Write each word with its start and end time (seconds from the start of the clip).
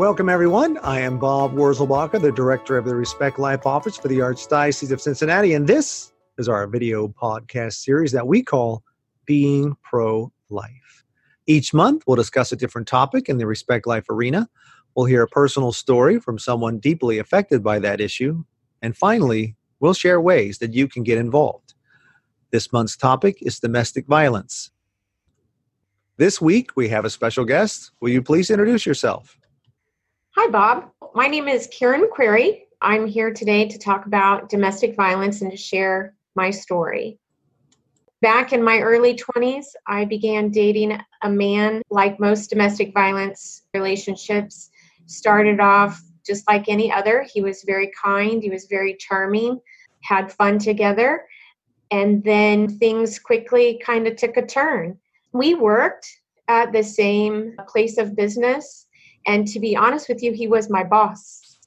Welcome, 0.00 0.30
everyone. 0.30 0.78
I 0.78 1.00
am 1.00 1.18
Bob 1.18 1.52
Wurzelbacher, 1.52 2.22
the 2.22 2.32
director 2.32 2.78
of 2.78 2.86
the 2.86 2.94
Respect 2.94 3.38
Life 3.38 3.66
Office 3.66 3.98
for 3.98 4.08
the 4.08 4.20
Archdiocese 4.20 4.92
of 4.92 4.98
Cincinnati, 5.02 5.52
and 5.52 5.66
this 5.66 6.14
is 6.38 6.48
our 6.48 6.66
video 6.66 7.06
podcast 7.06 7.74
series 7.74 8.10
that 8.12 8.26
we 8.26 8.42
call 8.42 8.82
Being 9.26 9.76
Pro 9.82 10.32
Life. 10.48 11.04
Each 11.46 11.74
month, 11.74 12.04
we'll 12.06 12.16
discuss 12.16 12.50
a 12.50 12.56
different 12.56 12.88
topic 12.88 13.28
in 13.28 13.36
the 13.36 13.46
Respect 13.46 13.86
Life 13.86 14.08
arena. 14.08 14.48
We'll 14.94 15.04
hear 15.04 15.22
a 15.22 15.28
personal 15.28 15.70
story 15.70 16.18
from 16.18 16.38
someone 16.38 16.78
deeply 16.78 17.18
affected 17.18 17.62
by 17.62 17.78
that 17.80 18.00
issue. 18.00 18.42
And 18.80 18.96
finally, 18.96 19.54
we'll 19.80 19.92
share 19.92 20.18
ways 20.18 20.60
that 20.60 20.72
you 20.72 20.88
can 20.88 21.02
get 21.02 21.18
involved. 21.18 21.74
This 22.52 22.72
month's 22.72 22.96
topic 22.96 23.36
is 23.42 23.60
domestic 23.60 24.06
violence. 24.06 24.70
This 26.16 26.40
week, 26.40 26.70
we 26.74 26.88
have 26.88 27.04
a 27.04 27.10
special 27.10 27.44
guest. 27.44 27.90
Will 28.00 28.08
you 28.08 28.22
please 28.22 28.48
introduce 28.48 28.86
yourself? 28.86 29.36
Hi, 30.42 30.48
Bob. 30.48 30.90
My 31.14 31.26
name 31.26 31.48
is 31.48 31.68
Karen 31.70 32.08
McQuarrie. 32.08 32.62
I'm 32.80 33.06
here 33.06 33.30
today 33.30 33.68
to 33.68 33.78
talk 33.78 34.06
about 34.06 34.48
domestic 34.48 34.96
violence 34.96 35.42
and 35.42 35.50
to 35.50 35.56
share 35.58 36.14
my 36.34 36.50
story. 36.50 37.18
Back 38.22 38.54
in 38.54 38.64
my 38.64 38.78
early 38.78 39.14
20s, 39.14 39.66
I 39.86 40.06
began 40.06 40.50
dating 40.50 40.98
a 41.20 41.28
man 41.28 41.82
like 41.90 42.18
most 42.18 42.48
domestic 42.48 42.94
violence 42.94 43.64
relationships. 43.74 44.70
Started 45.04 45.60
off 45.60 46.00
just 46.26 46.48
like 46.48 46.70
any 46.70 46.90
other. 46.90 47.26
He 47.30 47.42
was 47.42 47.62
very 47.66 47.92
kind, 48.02 48.42
he 48.42 48.48
was 48.48 48.64
very 48.64 48.96
charming, 48.98 49.60
had 50.04 50.32
fun 50.32 50.58
together, 50.58 51.26
and 51.90 52.24
then 52.24 52.78
things 52.78 53.18
quickly 53.18 53.78
kind 53.84 54.06
of 54.06 54.16
took 54.16 54.38
a 54.38 54.46
turn. 54.46 54.96
We 55.32 55.54
worked 55.54 56.08
at 56.48 56.72
the 56.72 56.82
same 56.82 57.56
place 57.68 57.98
of 57.98 58.16
business 58.16 58.86
and 59.26 59.46
to 59.48 59.60
be 59.60 59.76
honest 59.76 60.08
with 60.08 60.22
you, 60.22 60.32
he 60.32 60.46
was 60.46 60.70
my 60.70 60.84
boss. 60.84 61.58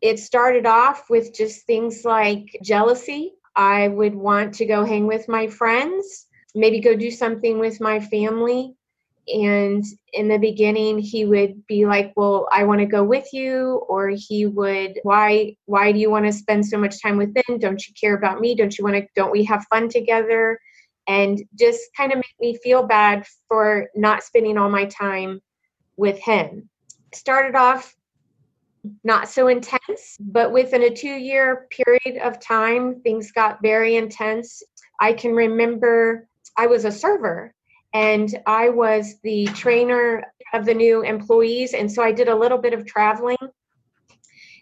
It 0.00 0.18
started 0.18 0.66
off 0.66 1.08
with 1.08 1.34
just 1.34 1.66
things 1.66 2.04
like 2.04 2.58
jealousy. 2.62 3.34
I 3.56 3.88
would 3.88 4.14
want 4.14 4.54
to 4.54 4.66
go 4.66 4.84
hang 4.84 5.06
with 5.06 5.28
my 5.28 5.46
friends, 5.46 6.26
maybe 6.54 6.80
go 6.80 6.94
do 6.94 7.10
something 7.10 7.58
with 7.58 7.80
my 7.80 8.00
family. 8.00 8.74
And 9.26 9.82
in 10.12 10.28
the 10.28 10.36
beginning, 10.36 10.98
he 10.98 11.24
would 11.24 11.66
be 11.66 11.86
like, 11.86 12.12
Well, 12.14 12.46
I 12.52 12.64
want 12.64 12.80
to 12.80 12.86
go 12.86 13.02
with 13.02 13.32
you. 13.32 13.82
Or 13.88 14.10
he 14.10 14.44
would, 14.44 14.98
Why, 15.02 15.56
why 15.64 15.92
do 15.92 15.98
you 15.98 16.10
want 16.10 16.26
to 16.26 16.32
spend 16.32 16.66
so 16.66 16.76
much 16.76 17.00
time 17.00 17.16
with 17.16 17.32
them? 17.32 17.58
Don't 17.58 17.86
you 17.86 17.94
care 17.98 18.14
about 18.14 18.40
me? 18.40 18.54
Don't 18.54 18.76
you 18.76 18.84
want 18.84 18.96
to, 18.96 19.06
don't 19.16 19.32
we 19.32 19.44
have 19.44 19.64
fun 19.70 19.88
together? 19.88 20.58
And 21.08 21.42
just 21.58 21.80
kind 21.96 22.12
of 22.12 22.18
make 22.18 22.34
me 22.38 22.58
feel 22.62 22.82
bad 22.86 23.24
for 23.48 23.88
not 23.94 24.22
spending 24.22 24.58
all 24.58 24.68
my 24.68 24.84
time 24.86 25.40
with 25.96 26.18
him. 26.18 26.68
Started 27.12 27.54
off 27.54 27.94
not 29.02 29.28
so 29.28 29.48
intense, 29.48 30.16
but 30.20 30.52
within 30.52 30.82
a 30.82 30.90
two 30.90 31.08
year 31.08 31.66
period 31.70 32.20
of 32.22 32.40
time, 32.40 33.00
things 33.00 33.32
got 33.32 33.62
very 33.62 33.96
intense. 33.96 34.62
I 35.00 35.12
can 35.12 35.34
remember 35.34 36.28
I 36.56 36.66
was 36.66 36.84
a 36.84 36.92
server 36.92 37.54
and 37.92 38.34
I 38.46 38.68
was 38.68 39.16
the 39.22 39.46
trainer 39.46 40.24
of 40.52 40.66
the 40.66 40.74
new 40.74 41.02
employees. 41.02 41.74
And 41.74 41.90
so 41.90 42.02
I 42.02 42.12
did 42.12 42.28
a 42.28 42.34
little 42.34 42.58
bit 42.58 42.74
of 42.74 42.86
traveling. 42.86 43.36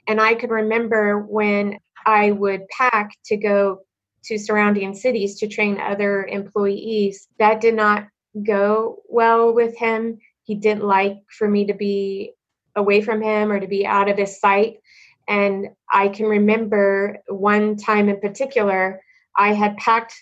And 0.06 0.20
I 0.20 0.34
can 0.34 0.50
remember 0.50 1.20
when 1.20 1.78
I 2.04 2.32
would 2.32 2.68
pack 2.68 3.16
to 3.26 3.36
go 3.36 3.80
to 4.24 4.38
surrounding 4.38 4.94
cities 4.94 5.38
to 5.38 5.48
train 5.48 5.80
other 5.80 6.24
employees, 6.26 7.28
that 7.38 7.60
did 7.60 7.74
not 7.74 8.06
go 8.44 9.02
well 9.08 9.52
with 9.52 9.76
him 9.76 10.18
he 10.52 10.58
didn't 10.58 10.84
like 10.84 11.16
for 11.30 11.48
me 11.48 11.64
to 11.64 11.72
be 11.72 12.34
away 12.76 13.00
from 13.00 13.22
him 13.22 13.50
or 13.50 13.58
to 13.58 13.66
be 13.66 13.86
out 13.86 14.10
of 14.10 14.18
his 14.18 14.38
sight. 14.38 14.80
And 15.26 15.68
I 15.90 16.08
can 16.08 16.26
remember 16.26 17.16
one 17.28 17.74
time 17.78 18.10
in 18.10 18.20
particular, 18.20 19.00
I 19.34 19.54
had 19.54 19.78
packed 19.78 20.14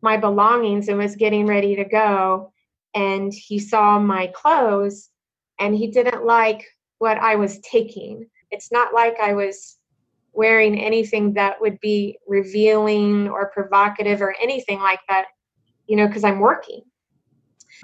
my 0.00 0.16
belongings 0.16 0.88
and 0.88 0.96
was 0.96 1.16
getting 1.16 1.46
ready 1.46 1.76
to 1.76 1.84
go. 1.84 2.50
And 2.94 3.30
he 3.30 3.58
saw 3.58 3.98
my 3.98 4.28
clothes 4.28 5.10
and 5.60 5.76
he 5.76 5.88
didn't 5.88 6.24
like 6.24 6.64
what 6.96 7.18
I 7.18 7.36
was 7.36 7.58
taking. 7.58 8.26
It's 8.50 8.72
not 8.72 8.94
like 8.94 9.20
I 9.20 9.34
was 9.34 9.76
wearing 10.32 10.80
anything 10.80 11.34
that 11.34 11.60
would 11.60 11.78
be 11.80 12.16
revealing 12.26 13.28
or 13.28 13.50
provocative 13.50 14.22
or 14.22 14.34
anything 14.40 14.78
like 14.78 15.00
that, 15.10 15.26
you 15.86 15.96
know, 15.96 16.06
because 16.06 16.24
I'm 16.24 16.40
working. 16.40 16.80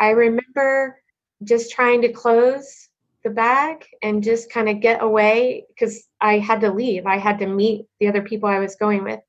I 0.01 0.13
remember 0.13 0.99
just 1.43 1.73
trying 1.73 2.03
to 2.03 2.13
close 2.13 2.89
the 3.25 3.31
bag 3.31 3.87
and 4.03 4.23
just 4.23 4.51
kind 4.51 4.69
of 4.69 4.81
get 4.81 5.03
away 5.03 5.65
because 5.69 6.07
I 6.21 6.39
had 6.39 6.61
to 6.61 6.71
leave. 6.71 7.07
I 7.07 7.19
had 7.19 7.39
to 7.39 7.47
meet 7.47 7.87
the 7.99 8.09
other 8.09 8.23
people 8.23 8.49
I 8.49 8.59
was 8.59 8.77
going 8.77 9.03
with. 9.03 9.21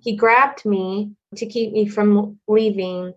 He 0.00 0.16
grabbed 0.16 0.64
me 0.64 1.12
to 1.36 1.46
keep 1.46 1.72
me 1.72 1.86
from 1.86 2.38
leaving, 2.48 3.14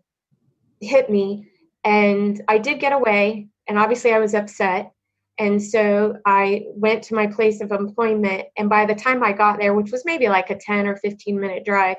hit 0.79 1.09
me, 1.09 1.49
and 1.83 2.41
I 2.47 2.57
did 2.57 2.79
get 2.79 2.93
away. 2.93 3.47
And 3.67 3.79
obviously, 3.79 4.13
I 4.13 4.19
was 4.19 4.33
upset. 4.33 4.91
And 5.37 5.61
so 5.61 6.17
I 6.25 6.65
went 6.75 7.03
to 7.05 7.15
my 7.15 7.27
place 7.27 7.61
of 7.61 7.71
employment. 7.71 8.47
And 8.57 8.69
by 8.69 8.85
the 8.85 8.95
time 8.95 9.23
I 9.23 9.31
got 9.31 9.59
there, 9.59 9.73
which 9.73 9.91
was 9.91 10.05
maybe 10.05 10.29
like 10.29 10.49
a 10.49 10.57
10 10.57 10.87
or 10.87 10.97
15 10.97 11.39
minute 11.39 11.65
drive, 11.65 11.97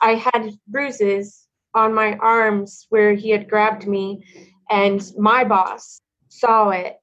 I 0.00 0.14
had 0.14 0.50
bruises 0.66 1.46
on 1.74 1.94
my 1.94 2.16
arms 2.16 2.86
where 2.88 3.12
he 3.12 3.30
had 3.30 3.50
grabbed 3.50 3.86
me 3.86 4.24
and 4.70 5.02
my 5.18 5.44
boss 5.44 6.00
saw 6.28 6.70
it 6.70 6.96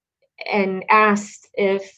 and 0.51 0.83
asked 0.89 1.49
if 1.53 1.91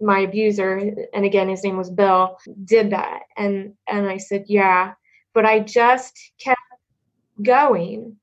my 0.00 0.20
abuser 0.20 0.92
and 1.14 1.24
again 1.24 1.48
his 1.48 1.62
name 1.62 1.76
was 1.76 1.90
bill 1.90 2.36
did 2.64 2.90
that. 2.90 3.20
And 3.36 3.74
and 3.88 4.08
i 4.08 4.16
said 4.16 4.44
yeah 4.48 4.92
but 5.32 5.46
i 5.46 5.60
just 5.60 6.18
kept 6.38 6.60
going. 7.42 8.16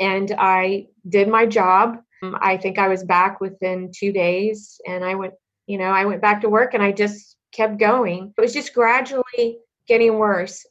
And 0.00 0.34
i 0.38 0.86
did 1.08 1.28
my 1.28 1.46
job. 1.46 1.98
I 2.40 2.56
think 2.56 2.78
i 2.78 2.88
was 2.88 3.04
back 3.04 3.40
within 3.40 3.90
two 3.94 4.12
days 4.12 4.80
and 4.86 5.04
i 5.04 5.14
went 5.14 5.34
you 5.66 5.76
know 5.76 5.90
i 5.90 6.06
went 6.06 6.22
back 6.22 6.40
to 6.40 6.48
work 6.48 6.72
and 6.74 6.82
i 6.82 6.92
just 6.92 7.36
kept 7.52 7.78
going. 7.78 8.32
It 8.36 8.40
was 8.40 8.54
just 8.54 8.72
gradually 8.74 9.58
getting 9.86 10.18
worse. 10.18 10.64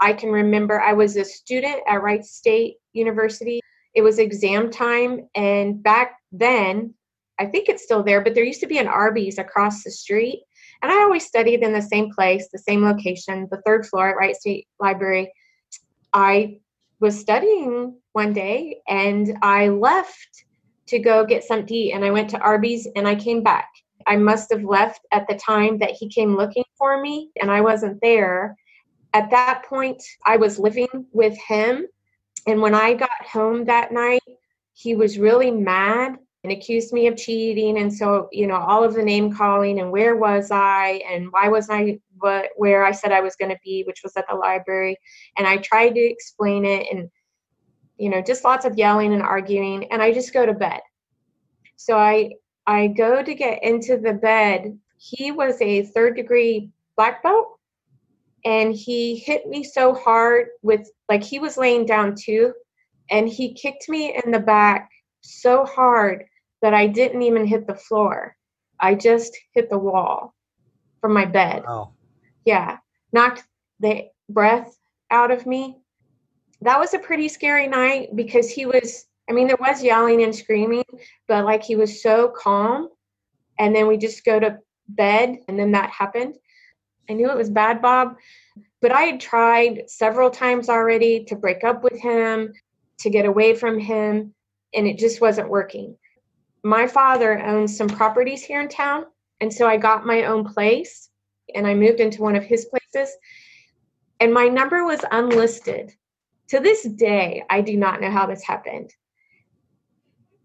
I 0.00 0.12
can 0.12 0.30
remember 0.30 0.80
i 0.80 0.92
was 0.92 1.16
a 1.16 1.24
student 1.24 1.76
at 1.88 2.02
wright 2.02 2.24
state 2.24 2.76
university 2.92 3.60
it 3.96 4.02
was 4.02 4.18
exam 4.18 4.70
time 4.70 5.26
and 5.34 5.82
back 5.82 6.18
then 6.30 6.94
i 7.40 7.46
think 7.46 7.68
it's 7.68 7.82
still 7.82 8.04
there 8.04 8.22
but 8.22 8.34
there 8.34 8.44
used 8.44 8.60
to 8.60 8.68
be 8.68 8.78
an 8.78 8.86
arby's 8.86 9.38
across 9.38 9.82
the 9.82 9.90
street 9.90 10.42
and 10.82 10.92
i 10.92 11.02
always 11.02 11.26
studied 11.26 11.62
in 11.62 11.72
the 11.72 11.82
same 11.82 12.12
place 12.12 12.48
the 12.52 12.58
same 12.58 12.84
location 12.84 13.48
the 13.50 13.60
third 13.66 13.84
floor 13.86 14.10
at 14.10 14.16
wright 14.16 14.36
state 14.36 14.68
library. 14.78 15.32
I 16.12 16.60
was 17.00 17.18
studying 17.18 17.98
one 18.12 18.32
day 18.32 18.78
and 18.88 19.36
i 19.42 19.68
left 19.68 20.44
to 20.86 20.98
go 20.98 21.26
get 21.26 21.44
something 21.44 21.66
to 21.66 21.74
eat 21.74 21.92
and 21.92 22.04
i 22.04 22.10
went 22.10 22.30
to 22.30 22.38
arby's 22.38 22.86
and 22.94 23.08
i 23.08 23.14
came 23.14 23.42
back. 23.42 23.68
I 24.06 24.16
must 24.16 24.52
have 24.52 24.62
left 24.62 25.00
at 25.10 25.26
the 25.26 25.34
time 25.34 25.78
that 25.78 25.90
he 25.90 26.08
came 26.08 26.36
looking 26.36 26.64
for 26.78 27.00
me 27.00 27.30
and 27.40 27.50
i 27.50 27.60
wasn't 27.60 28.00
there. 28.00 28.56
At 29.14 29.30
that 29.30 29.64
point 29.68 30.02
i 30.24 30.36
was 30.36 30.58
living 30.58 31.06
with 31.12 31.36
him 31.48 31.86
and 32.46 32.62
when 32.62 32.74
I 32.74 32.94
got 32.94 33.10
home 33.30 33.64
that 33.64 33.92
night, 33.92 34.22
he 34.72 34.94
was 34.94 35.18
really 35.18 35.50
mad 35.50 36.16
and 36.44 36.52
accused 36.52 36.92
me 36.92 37.08
of 37.08 37.16
cheating. 37.16 37.78
And 37.78 37.92
so, 37.92 38.28
you 38.30 38.46
know, 38.46 38.56
all 38.56 38.84
of 38.84 38.94
the 38.94 39.02
name 39.02 39.34
calling 39.34 39.80
and 39.80 39.90
where 39.90 40.16
was 40.16 40.50
I 40.52 41.02
and 41.10 41.28
why 41.32 41.48
wasn't 41.48 41.78
I 41.78 41.98
but 42.20 42.50
where 42.56 42.84
I 42.84 42.92
said 42.92 43.10
I 43.10 43.20
was 43.20 43.36
going 43.36 43.50
to 43.50 43.58
be, 43.64 43.82
which 43.84 44.02
was 44.02 44.16
at 44.16 44.26
the 44.28 44.36
library. 44.36 44.96
And 45.36 45.46
I 45.46 45.56
tried 45.56 45.94
to 45.94 46.00
explain 46.00 46.64
it 46.64 46.86
and, 46.90 47.10
you 47.98 48.10
know, 48.10 48.22
just 48.22 48.44
lots 48.44 48.64
of 48.64 48.78
yelling 48.78 49.12
and 49.12 49.22
arguing. 49.22 49.90
And 49.90 50.00
I 50.00 50.12
just 50.12 50.32
go 50.32 50.46
to 50.46 50.54
bed. 50.54 50.80
So 51.74 51.98
I 51.98 52.30
I 52.66 52.88
go 52.88 53.22
to 53.22 53.34
get 53.34 53.62
into 53.64 53.98
the 53.98 54.12
bed. 54.12 54.78
He 54.98 55.32
was 55.32 55.60
a 55.60 55.82
third 55.82 56.14
degree 56.16 56.70
black 56.96 57.22
belt 57.22 57.55
and 58.46 58.74
he 58.74 59.16
hit 59.16 59.46
me 59.48 59.64
so 59.64 59.92
hard 59.92 60.46
with 60.62 60.88
like 61.10 61.22
he 61.22 61.40
was 61.40 61.56
laying 61.58 61.84
down 61.84 62.14
too 62.14 62.54
and 63.10 63.28
he 63.28 63.52
kicked 63.52 63.88
me 63.88 64.18
in 64.24 64.30
the 64.30 64.38
back 64.38 64.88
so 65.20 65.64
hard 65.64 66.24
that 66.62 66.72
I 66.72 66.86
didn't 66.86 67.22
even 67.22 67.44
hit 67.44 67.66
the 67.66 67.74
floor. 67.74 68.36
I 68.80 68.94
just 68.94 69.36
hit 69.52 69.68
the 69.68 69.78
wall 69.78 70.32
from 71.00 71.12
my 71.12 71.24
bed. 71.24 71.64
Wow. 71.66 71.92
Yeah, 72.44 72.78
knocked 73.12 73.42
the 73.80 74.04
breath 74.28 74.78
out 75.10 75.32
of 75.32 75.44
me. 75.46 75.78
That 76.62 76.78
was 76.78 76.94
a 76.94 76.98
pretty 77.00 77.28
scary 77.28 77.66
night 77.66 78.14
because 78.14 78.48
he 78.48 78.64
was 78.64 79.06
I 79.28 79.32
mean 79.32 79.48
there 79.48 79.56
was 79.58 79.82
yelling 79.82 80.22
and 80.22 80.34
screaming, 80.34 80.84
but 81.26 81.44
like 81.44 81.64
he 81.64 81.74
was 81.74 82.00
so 82.00 82.32
calm 82.36 82.90
and 83.58 83.74
then 83.74 83.88
we 83.88 83.96
just 83.96 84.24
go 84.24 84.38
to 84.38 84.58
bed 84.88 85.38
and 85.48 85.58
then 85.58 85.72
that 85.72 85.90
happened. 85.90 86.36
I 87.08 87.12
knew 87.12 87.30
it 87.30 87.36
was 87.36 87.50
bad, 87.50 87.80
Bob, 87.80 88.16
but 88.80 88.92
I 88.92 89.02
had 89.02 89.20
tried 89.20 89.88
several 89.88 90.30
times 90.30 90.68
already 90.68 91.24
to 91.24 91.36
break 91.36 91.64
up 91.64 91.82
with 91.82 91.98
him, 91.98 92.52
to 92.98 93.10
get 93.10 93.26
away 93.26 93.54
from 93.54 93.78
him, 93.78 94.34
and 94.74 94.86
it 94.86 94.98
just 94.98 95.20
wasn't 95.20 95.48
working. 95.48 95.96
my 96.64 96.86
father 96.86 97.38
owns 97.38 97.76
some 97.76 97.88
properties 97.88 98.42
here 98.42 98.60
in 98.60 98.68
town. 98.68 99.04
And 99.40 99.52
so 99.52 99.68
I 99.68 99.76
got 99.76 100.04
my 100.04 100.24
own 100.24 100.44
place 100.44 101.10
and 101.54 101.64
I 101.64 101.74
moved 101.74 102.00
into 102.00 102.22
one 102.22 102.34
of 102.34 102.42
his 102.42 102.64
places. 102.64 103.14
And 104.18 104.34
my 104.34 104.48
number 104.48 104.84
was 104.84 105.04
unlisted. 105.12 105.92
To 106.48 106.58
this 106.58 106.82
day, 106.82 107.44
I 107.50 107.60
do 107.60 107.76
not 107.76 108.00
know 108.00 108.10
how 108.10 108.26
this 108.26 108.42
happened. 108.42 108.90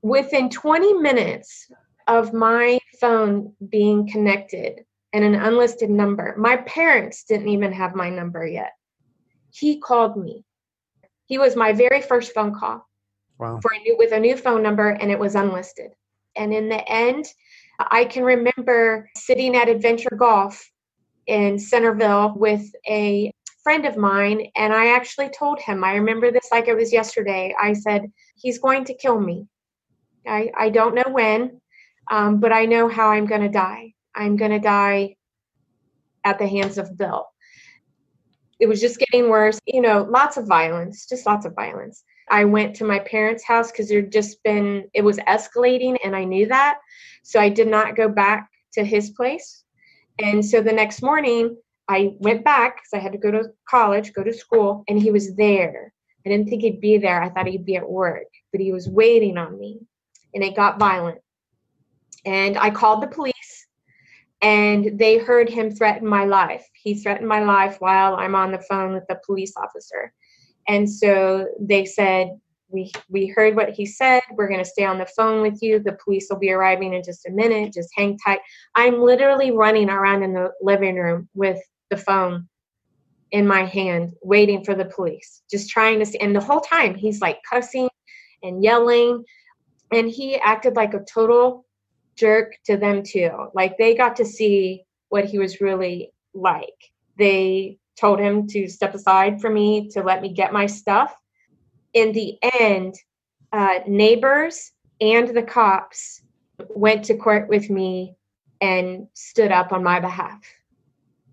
Within 0.03 0.49
20 0.49 0.93
minutes 0.93 1.71
of 2.07 2.33
my 2.33 2.77
phone 2.99 3.53
being 3.69 4.07
connected 4.07 4.85
and 5.13 5.23
an 5.23 5.35
unlisted 5.35 5.89
number, 5.89 6.35
my 6.37 6.57
parents 6.57 7.23
didn't 7.23 7.49
even 7.49 7.71
have 7.73 7.95
my 7.95 8.09
number 8.09 8.45
yet. 8.45 8.73
He 9.51 9.79
called 9.79 10.17
me. 10.17 10.45
He 11.25 11.37
was 11.37 11.55
my 11.55 11.73
very 11.73 12.01
first 12.01 12.33
phone 12.33 12.53
call. 12.53 12.87
Wow. 13.37 13.59
For 13.61 13.71
a 13.73 13.79
new, 13.79 13.95
with 13.97 14.11
a 14.11 14.19
new 14.19 14.37
phone 14.37 14.61
number, 14.61 14.89
and 14.89 15.11
it 15.11 15.19
was 15.19 15.35
unlisted. 15.35 15.91
And 16.35 16.53
in 16.53 16.69
the 16.69 16.87
end, 16.89 17.25
I 17.79 18.05
can 18.05 18.23
remember 18.23 19.09
sitting 19.15 19.55
at 19.55 19.67
Adventure 19.67 20.15
Golf 20.15 20.69
in 21.27 21.57
Centerville 21.57 22.33
with 22.35 22.69
a 22.87 23.33
friend 23.63 23.85
of 23.85 23.97
mine, 23.97 24.47
and 24.55 24.73
I 24.73 24.95
actually 24.95 25.29
told 25.29 25.59
him, 25.59 25.83
I 25.83 25.95
remember 25.95 26.31
this 26.31 26.49
like 26.51 26.67
it 26.67 26.75
was 26.75 26.93
yesterday. 26.93 27.55
I 27.59 27.73
said, 27.73 28.11
He's 28.35 28.59
going 28.59 28.85
to 28.85 28.93
kill 28.93 29.19
me. 29.19 29.47
I, 30.27 30.51
I 30.57 30.69
don't 30.69 30.95
know 30.95 31.09
when, 31.09 31.61
um, 32.09 32.39
but 32.39 32.51
I 32.51 32.65
know 32.65 32.87
how 32.87 33.09
I'm 33.09 33.25
going 33.25 33.41
to 33.41 33.49
die. 33.49 33.93
I'm 34.15 34.35
going 34.35 34.51
to 34.51 34.59
die 34.59 35.15
at 36.23 36.39
the 36.39 36.47
hands 36.47 36.77
of 36.77 36.97
Bill. 36.97 37.27
It 38.59 38.67
was 38.67 38.79
just 38.79 38.99
getting 38.99 39.29
worse, 39.29 39.59
you 39.65 39.81
know, 39.81 40.07
lots 40.09 40.37
of 40.37 40.47
violence, 40.47 41.07
just 41.07 41.25
lots 41.25 41.45
of 41.45 41.55
violence. 41.55 42.03
I 42.29 42.45
went 42.45 42.75
to 42.77 42.85
my 42.85 42.99
parents' 42.99 43.43
house 43.43 43.71
because 43.71 43.89
there'd 43.89 44.11
just 44.11 44.41
been, 44.43 44.87
it 44.93 45.03
was 45.03 45.17
escalating 45.17 45.97
and 46.03 46.15
I 46.15 46.23
knew 46.23 46.47
that. 46.47 46.77
So 47.23 47.39
I 47.39 47.49
did 47.49 47.67
not 47.67 47.95
go 47.95 48.07
back 48.07 48.49
to 48.73 48.83
his 48.83 49.09
place. 49.09 49.63
And 50.19 50.45
so 50.45 50.61
the 50.61 50.71
next 50.71 51.01
morning, 51.01 51.57
I 51.87 52.13
went 52.19 52.45
back 52.45 52.75
because 52.75 52.93
I 52.93 52.99
had 52.99 53.11
to 53.11 53.17
go 53.17 53.31
to 53.31 53.49
college, 53.67 54.13
go 54.13 54.23
to 54.23 54.33
school, 54.33 54.83
and 54.87 55.01
he 55.01 55.11
was 55.11 55.35
there. 55.35 55.91
I 56.25 56.29
didn't 56.29 56.47
think 56.47 56.61
he'd 56.61 56.79
be 56.79 56.97
there. 56.97 57.21
I 57.21 57.29
thought 57.29 57.47
he'd 57.47 57.65
be 57.65 57.75
at 57.75 57.89
work, 57.89 58.27
but 58.51 58.61
he 58.61 58.71
was 58.71 58.87
waiting 58.87 59.37
on 59.37 59.59
me. 59.59 59.79
And 60.33 60.43
it 60.43 60.55
got 60.55 60.79
violent. 60.79 61.19
And 62.25 62.57
I 62.57 62.69
called 62.69 63.01
the 63.01 63.07
police, 63.07 63.33
and 64.41 64.97
they 64.97 65.17
heard 65.17 65.49
him 65.49 65.71
threaten 65.71 66.07
my 66.07 66.25
life. 66.25 66.67
He 66.73 66.95
threatened 66.95 67.27
my 67.27 67.43
life 67.43 67.77
while 67.79 68.15
I'm 68.15 68.35
on 68.35 68.51
the 68.51 68.61
phone 68.69 68.93
with 68.93 69.03
the 69.07 69.19
police 69.25 69.53
officer. 69.55 70.13
And 70.67 70.89
so 70.89 71.47
they 71.59 71.85
said, 71.85 72.29
we 72.69 72.91
we 73.09 73.27
heard 73.27 73.55
what 73.55 73.69
he 73.69 73.85
said. 73.85 74.21
We're 74.31 74.47
going 74.47 74.63
to 74.63 74.69
stay 74.69 74.85
on 74.85 74.97
the 74.97 75.05
phone 75.05 75.41
with 75.41 75.61
you. 75.61 75.79
The 75.79 75.97
police 76.03 76.27
will 76.29 76.39
be 76.39 76.51
arriving 76.51 76.93
in 76.93 77.03
just 77.03 77.25
a 77.25 77.31
minute. 77.31 77.73
Just 77.73 77.89
hang 77.95 78.17
tight. 78.17 78.39
I'm 78.75 79.01
literally 79.01 79.51
running 79.51 79.89
around 79.89 80.23
in 80.23 80.33
the 80.33 80.51
living 80.61 80.95
room 80.95 81.27
with 81.33 81.59
the 81.89 81.97
phone 81.97 82.47
in 83.31 83.47
my 83.47 83.65
hand, 83.65 84.13
waiting 84.21 84.63
for 84.63 84.75
the 84.75 84.85
police, 84.85 85.41
just 85.49 85.69
trying 85.69 85.99
to 85.99 86.05
see. 86.05 86.19
And 86.19 86.35
the 86.35 86.41
whole 86.41 86.61
time 86.61 86.95
he's 86.95 87.21
like 87.21 87.39
cussing 87.49 87.89
and 88.43 88.63
yelling, 88.63 89.23
and 89.91 90.09
he 90.09 90.37
acted 90.37 90.75
like 90.75 90.93
a 90.93 91.03
total 91.13 91.65
jerk 92.21 92.55
to 92.65 92.77
them 92.77 93.01
too. 93.03 93.31
Like 93.55 93.77
they 93.77 93.95
got 93.95 94.15
to 94.17 94.25
see 94.25 94.85
what 95.09 95.25
he 95.25 95.39
was 95.39 95.59
really 95.59 96.13
like. 96.33 96.91
They 97.17 97.79
told 97.99 98.19
him 98.19 98.47
to 98.47 98.67
step 98.67 98.93
aside 98.93 99.41
for 99.41 99.49
me 99.49 99.89
to 99.89 100.03
let 100.03 100.21
me 100.21 100.29
get 100.29 100.53
my 100.53 100.67
stuff. 100.67 101.13
In 101.93 102.13
the 102.13 102.37
end, 102.59 102.95
uh, 103.51 103.79
neighbors 103.87 104.71
and 105.01 105.27
the 105.35 105.43
cops 105.43 106.21
went 106.69 107.03
to 107.05 107.17
court 107.17 107.49
with 107.49 107.69
me 107.69 108.15
and 108.61 109.07
stood 109.13 109.51
up 109.51 109.73
on 109.73 109.83
my 109.83 109.99
behalf. 109.99 110.41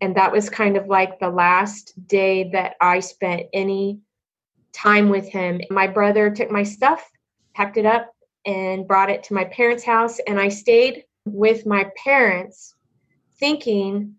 And 0.01 0.17
that 0.17 0.33
was 0.33 0.49
kind 0.49 0.77
of 0.77 0.87
like 0.87 1.21
the 1.21 1.29
last 1.29 1.93
day 2.07 2.51
that 2.53 2.77
I 2.81 3.01
spent 3.01 3.43
any 3.53 4.01
time 4.73 5.11
with 5.11 5.29
him. 5.29 5.61
My 5.71 5.87
brother 5.87 6.31
took 6.31 6.51
my 6.51 6.63
stuff, 6.63 7.09
packed 7.55 7.77
it 7.77 7.85
up, 7.87 8.11
and 8.47 8.87
brought 8.87 9.11
it 9.11 9.23
to 9.25 9.35
my 9.35 9.45
parents' 9.45 9.85
house. 9.85 10.19
And 10.27 10.39
I 10.41 10.49
stayed 10.49 11.05
with 11.25 11.67
my 11.67 11.91
parents 12.03 12.75
thinking 13.39 14.15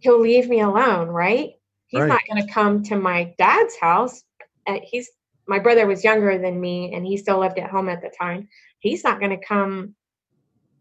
he'll 0.00 0.20
leave 0.20 0.48
me 0.48 0.60
alone, 0.60 1.08
right? 1.08 1.52
He's 1.86 2.00
right. 2.00 2.08
not 2.08 2.20
going 2.30 2.46
to 2.46 2.52
come 2.52 2.82
to 2.84 2.96
my 2.96 3.34
dad's 3.38 3.76
house. 3.78 4.22
Uh, 4.66 4.78
he's 4.82 5.10
my 5.46 5.58
brother 5.58 5.86
was 5.86 6.04
younger 6.04 6.36
than 6.36 6.60
me, 6.60 6.92
and 6.94 7.06
he 7.06 7.16
still 7.16 7.40
lived 7.40 7.58
at 7.58 7.70
home 7.70 7.88
at 7.88 8.02
the 8.02 8.10
time. 8.10 8.48
He's 8.80 9.02
not 9.02 9.18
going 9.18 9.30
to 9.30 9.44
come 9.44 9.94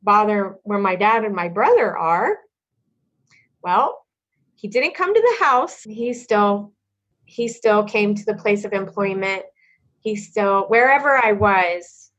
bother 0.03 0.57
where 0.63 0.77
my 0.77 0.95
dad 0.95 1.23
and 1.23 1.33
my 1.33 1.47
brother 1.47 1.97
are. 1.97 2.37
Well, 3.63 4.05
he 4.55 4.67
didn't 4.67 4.95
come 4.95 5.13
to 5.13 5.21
the 5.21 5.45
house. 5.45 5.83
He 5.83 6.13
still 6.13 6.73
he 7.25 7.47
still 7.47 7.83
came 7.83 8.15
to 8.15 8.25
the 8.25 8.35
place 8.35 8.65
of 8.65 8.73
employment. 8.73 9.43
He 10.01 10.15
still 10.15 10.63
wherever 10.67 11.15
I 11.15 11.31
was, 11.31 12.11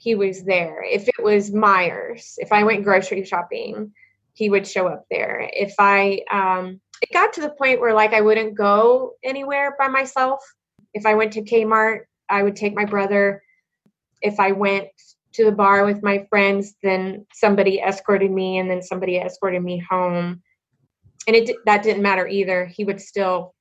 he 0.00 0.14
was 0.14 0.44
there. 0.44 0.82
If 0.82 1.08
it 1.08 1.22
was 1.22 1.50
Meijer's, 1.50 2.36
if 2.38 2.52
I 2.52 2.64
went 2.64 2.84
grocery 2.84 3.22
shopping, 3.22 3.92
he 4.32 4.48
would 4.48 4.66
show 4.66 4.88
up 4.88 5.04
there. 5.10 5.50
If 5.52 5.74
I 5.78 6.22
um 6.32 6.80
it 7.02 7.12
got 7.12 7.34
to 7.34 7.42
the 7.42 7.50
point 7.50 7.80
where 7.80 7.92
like 7.92 8.14
I 8.14 8.22
wouldn't 8.22 8.56
go 8.56 9.12
anywhere 9.22 9.76
by 9.78 9.88
myself. 9.88 10.42
If 10.94 11.04
I 11.04 11.14
went 11.14 11.34
to 11.34 11.42
Kmart, 11.42 12.04
I 12.30 12.42
would 12.42 12.56
take 12.56 12.74
my 12.74 12.86
brother. 12.86 13.42
If 14.22 14.40
I 14.40 14.52
went 14.52 14.88
to 15.34 15.44
the 15.44 15.52
bar 15.52 15.84
with 15.84 16.02
my 16.02 16.26
friends, 16.30 16.74
then 16.82 17.26
somebody 17.34 17.80
escorted 17.80 18.30
me 18.30 18.58
and 18.58 18.70
then 18.70 18.82
somebody 18.82 19.18
escorted 19.18 19.62
me 19.62 19.84
home. 19.90 20.42
And 21.26 21.36
it 21.36 21.54
that 21.66 21.82
didn't 21.82 22.02
matter 22.02 22.26
either. 22.26 22.64
He 22.64 22.84
would 22.84 23.02
still 23.02 23.54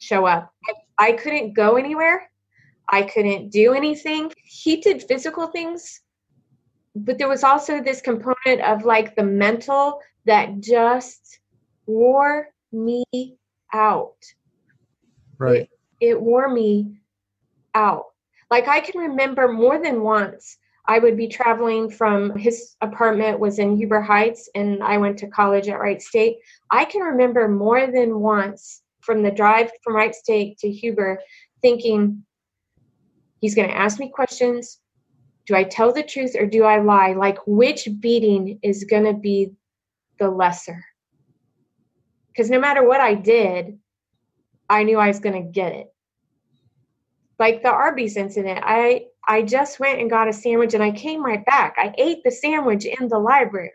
show 0.00 0.26
up. 0.26 0.52
I, 0.68 1.08
I 1.08 1.12
couldn't 1.12 1.54
go 1.54 1.76
anywhere. 1.76 2.28
I 2.92 3.02
couldn't 3.02 3.50
do 3.50 3.72
anything. 3.72 4.30
He 4.44 4.76
did 4.76 5.02
physical 5.02 5.46
things, 5.46 6.02
but 6.94 7.18
there 7.18 7.28
was 7.28 7.42
also 7.42 7.82
this 7.82 8.02
component 8.02 8.60
of 8.60 8.84
like 8.84 9.16
the 9.16 9.24
mental 9.24 9.98
that 10.26 10.60
just 10.60 11.40
wore 11.86 12.48
me 12.70 13.04
out. 13.72 14.16
Right. 15.38 15.70
It, 16.00 16.10
it 16.10 16.20
wore 16.20 16.48
me 16.50 17.00
out. 17.74 18.04
Like 18.50 18.68
I 18.68 18.80
can 18.80 19.00
remember 19.00 19.48
more 19.48 19.82
than 19.82 20.02
once 20.02 20.58
I 20.86 20.98
would 20.98 21.16
be 21.16 21.28
traveling 21.28 21.88
from 21.88 22.36
his 22.36 22.76
apartment 22.82 23.38
was 23.38 23.58
in 23.58 23.76
Huber 23.76 24.00
Heights 24.00 24.50
and 24.54 24.82
I 24.82 24.98
went 24.98 25.18
to 25.18 25.28
college 25.28 25.68
at 25.68 25.80
Wright 25.80 26.02
State. 26.02 26.38
I 26.70 26.84
can 26.84 27.02
remember 27.02 27.48
more 27.48 27.86
than 27.86 28.20
once 28.20 28.82
from 29.00 29.22
the 29.22 29.30
drive 29.30 29.70
from 29.82 29.96
Wright 29.96 30.14
State 30.14 30.58
to 30.58 30.70
Huber 30.70 31.20
thinking 31.62 32.24
he's 33.42 33.54
going 33.54 33.68
to 33.68 33.76
ask 33.76 34.00
me 34.00 34.08
questions. 34.08 34.78
Do 35.46 35.54
I 35.54 35.64
tell 35.64 35.92
the 35.92 36.02
truth 36.02 36.34
or 36.38 36.46
do 36.46 36.64
I 36.64 36.80
lie? 36.80 37.12
Like 37.12 37.38
which 37.46 37.86
beating 38.00 38.58
is 38.62 38.84
going 38.84 39.04
to 39.04 39.12
be 39.12 39.52
the 40.18 40.30
lesser? 40.30 40.82
because 42.32 42.50
no 42.50 42.58
matter 42.58 42.86
what 42.86 43.00
I 43.00 43.14
did, 43.14 43.78
I 44.68 44.84
knew 44.84 44.98
I 44.98 45.08
was 45.08 45.20
going 45.20 45.42
to 45.42 45.50
get 45.50 45.72
it. 45.72 45.88
Like 47.38 47.62
the 47.62 47.70
Arby's 47.70 48.16
incident, 48.16 48.60
I 48.62 49.06
I 49.26 49.42
just 49.42 49.78
went 49.78 50.00
and 50.00 50.10
got 50.10 50.28
a 50.28 50.32
sandwich 50.32 50.74
and 50.74 50.82
I 50.82 50.90
came 50.90 51.24
right 51.24 51.44
back. 51.44 51.74
I 51.76 51.94
ate 51.98 52.24
the 52.24 52.30
sandwich 52.30 52.84
in 52.84 53.08
the 53.08 53.18
library. 53.18 53.72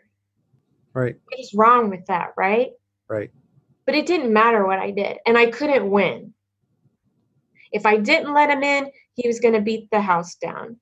Right. 0.94 1.16
What 1.24 1.40
is 1.40 1.54
wrong 1.54 1.90
with 1.90 2.04
that, 2.06 2.32
right? 2.36 2.70
Right. 3.08 3.30
But 3.86 3.94
it 3.94 4.06
didn't 4.06 4.32
matter 4.32 4.66
what 4.66 4.78
I 4.78 4.90
did, 4.90 5.18
and 5.26 5.38
I 5.38 5.46
couldn't 5.46 5.90
win. 5.90 6.34
If 7.72 7.86
I 7.86 7.96
didn't 7.96 8.34
let 8.34 8.50
him 8.50 8.62
in, 8.62 8.90
he 9.14 9.28
was 9.28 9.40
going 9.40 9.54
to 9.54 9.60
beat 9.60 9.90
the 9.90 10.00
house 10.00 10.34
down. 10.36 10.76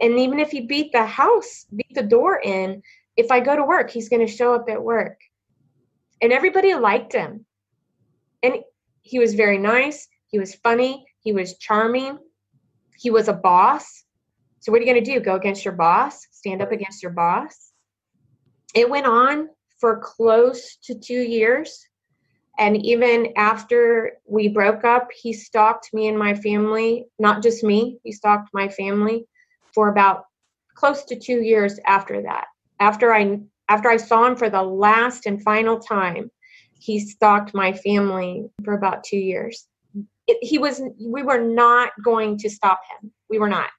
And 0.00 0.18
even 0.18 0.40
if 0.40 0.50
he 0.50 0.60
beat 0.60 0.92
the 0.92 1.04
house, 1.04 1.66
beat 1.74 1.94
the 1.94 2.02
door 2.02 2.40
in, 2.42 2.82
if 3.16 3.30
I 3.30 3.40
go 3.40 3.54
to 3.54 3.64
work, 3.64 3.90
he's 3.90 4.08
going 4.08 4.26
to 4.26 4.32
show 4.32 4.54
up 4.54 4.68
at 4.68 4.82
work 4.82 5.18
and 6.22 6.32
everybody 6.32 6.74
liked 6.74 7.12
him. 7.12 7.44
And 8.42 8.58
he 9.02 9.18
was 9.18 9.34
very 9.34 9.58
nice. 9.58 10.08
He 10.28 10.38
was 10.38 10.54
funny. 10.54 11.04
He 11.20 11.32
was 11.32 11.58
charming. 11.58 12.18
He 12.96 13.10
was 13.10 13.28
a 13.28 13.32
boss. 13.32 14.04
So, 14.60 14.70
what 14.70 14.80
are 14.80 14.84
you 14.84 14.92
going 14.92 15.04
to 15.04 15.12
do? 15.12 15.20
Go 15.20 15.34
against 15.34 15.64
your 15.64 15.74
boss? 15.74 16.26
Stand 16.30 16.62
up 16.62 16.70
against 16.70 17.02
your 17.02 17.12
boss? 17.12 17.72
It 18.74 18.88
went 18.88 19.06
on 19.06 19.48
for 19.80 19.98
close 19.98 20.76
to 20.84 20.94
two 20.98 21.20
years. 21.20 21.84
And 22.62 22.86
even 22.86 23.32
after 23.36 24.12
we 24.24 24.46
broke 24.46 24.84
up, 24.84 25.08
he 25.12 25.32
stalked 25.32 25.92
me 25.92 26.06
and 26.06 26.16
my 26.16 26.32
family, 26.32 27.06
not 27.18 27.42
just 27.42 27.64
me, 27.64 27.98
he 28.04 28.12
stalked 28.12 28.50
my 28.54 28.68
family 28.68 29.26
for 29.74 29.88
about 29.88 30.26
close 30.76 31.02
to 31.06 31.18
two 31.18 31.42
years 31.42 31.80
after 31.88 32.22
that. 32.22 32.44
After 32.78 33.12
I 33.12 33.40
after 33.68 33.90
I 33.90 33.96
saw 33.96 34.26
him 34.26 34.36
for 34.36 34.48
the 34.48 34.62
last 34.62 35.26
and 35.26 35.42
final 35.42 35.80
time, 35.80 36.30
he 36.78 37.00
stalked 37.00 37.52
my 37.52 37.72
family 37.72 38.44
for 38.64 38.74
about 38.74 39.02
two 39.02 39.16
years. 39.16 39.66
It, 40.28 40.38
he 40.40 40.58
was, 40.58 40.80
we 41.04 41.24
were 41.24 41.42
not 41.42 41.90
going 42.04 42.38
to 42.38 42.50
stop 42.50 42.80
him. 42.90 43.10
We 43.28 43.40
were 43.40 43.48
not. 43.48 43.70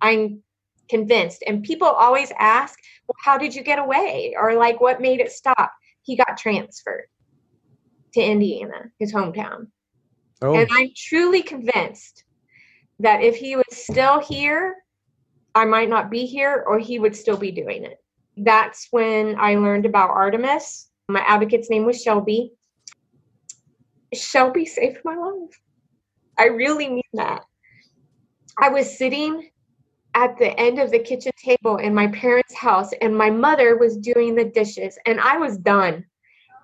I'm 0.00 0.42
convinced. 0.88 1.42
And 1.44 1.64
people 1.64 1.88
always 1.88 2.30
ask, 2.38 2.78
well, 3.08 3.16
how 3.24 3.36
did 3.36 3.54
you 3.54 3.62
get 3.62 3.80
away? 3.80 4.36
Or 4.38 4.54
like, 4.54 4.80
what 4.80 5.00
made 5.00 5.18
it 5.18 5.32
stop? 5.32 5.72
He 6.02 6.14
got 6.14 6.36
transferred 6.36 7.06
to 8.16 8.22
Indiana, 8.22 8.90
his 8.98 9.12
hometown. 9.12 9.68
Oh. 10.40 10.54
And 10.54 10.68
I'm 10.72 10.90
truly 10.96 11.42
convinced 11.42 12.24
that 12.98 13.22
if 13.22 13.36
he 13.36 13.56
was 13.56 13.66
still 13.70 14.20
here, 14.20 14.74
I 15.54 15.66
might 15.66 15.90
not 15.90 16.10
be 16.10 16.24
here 16.24 16.64
or 16.66 16.78
he 16.78 16.98
would 16.98 17.14
still 17.14 17.36
be 17.36 17.50
doing 17.50 17.84
it. 17.84 17.98
That's 18.38 18.88
when 18.90 19.36
I 19.38 19.56
learned 19.56 19.84
about 19.84 20.10
Artemis. 20.10 20.88
My 21.08 21.20
advocate's 21.20 21.68
name 21.70 21.84
was 21.84 22.02
Shelby. 22.02 22.52
Shelby 24.14 24.64
saved 24.64 24.98
my 25.04 25.14
life. 25.14 25.60
I 26.38 26.46
really 26.46 26.88
mean 26.88 27.02
that. 27.14 27.42
I 28.58 28.70
was 28.70 28.96
sitting 28.96 29.50
at 30.14 30.38
the 30.38 30.58
end 30.58 30.78
of 30.78 30.90
the 30.90 30.98
kitchen 30.98 31.32
table 31.42 31.76
in 31.76 31.94
my 31.94 32.06
parents' 32.08 32.54
house, 32.54 32.90
and 33.02 33.16
my 33.16 33.28
mother 33.28 33.76
was 33.76 33.98
doing 33.98 34.34
the 34.34 34.44
dishes, 34.44 34.98
and 35.04 35.20
I 35.20 35.36
was 35.36 35.58
done. 35.58 36.06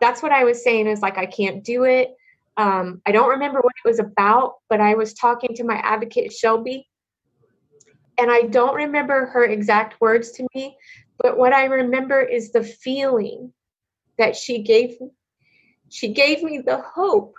That's 0.03 0.21
what 0.21 0.33
I 0.33 0.43
was 0.43 0.65
saying 0.65 0.89
is 0.89 1.01
like, 1.01 1.17
I 1.17 1.27
can't 1.27 1.63
do 1.63 1.85
it. 1.85 2.11
Um, 2.57 3.01
I 3.07 3.13
don't 3.13 3.31
remember 3.31 3.61
what 3.61 3.73
it 3.85 3.89
was 3.89 4.01
about, 4.01 4.55
but 4.69 4.81
I 4.81 4.95
was 4.95 5.15
talking 5.15 5.55
to 5.55 5.65
my 5.65 5.77
advocate, 5.77 6.33
Shelby, 6.33 6.89
and 8.19 8.29
I 8.29 8.43
don't 8.43 8.75
remember 8.75 9.27
her 9.27 9.45
exact 9.45 10.01
words 10.01 10.33
to 10.33 10.47
me, 10.57 10.77
but 11.19 11.39
what 11.39 11.53
I 11.53 11.67
remember 11.67 12.21
is 12.21 12.51
the 12.51 12.65
feeling 12.65 13.53
that 14.19 14.35
she 14.35 14.63
gave 14.63 15.01
me. 15.01 15.11
She 15.89 16.09
gave 16.13 16.43
me 16.43 16.59
the 16.59 16.79
hope 16.79 17.35